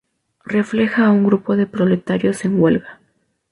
[0.45, 2.99] Refleja a un grupo de proletarios en huelga.